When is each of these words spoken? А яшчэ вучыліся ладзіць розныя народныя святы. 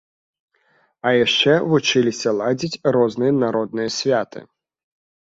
А 1.09 1.11
яшчэ 1.25 1.53
вучыліся 1.75 2.29
ладзіць 2.41 2.81
розныя 3.01 3.39
народныя 3.45 3.89
святы. 4.01 4.39